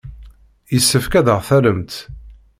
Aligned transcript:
Yessefk 0.73 1.13
ad 1.19 1.27
aɣ-tallemt. 1.35 1.93